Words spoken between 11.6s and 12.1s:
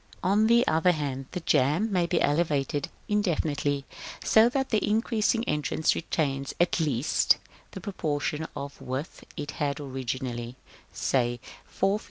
4 ft.